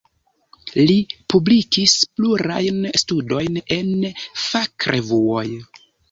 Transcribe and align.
Li 0.91 0.93
publikis 1.33 1.91
plurajn 2.19 2.79
studojn 3.01 3.59
en 3.75 3.91
fakrevuoj. 4.45 5.45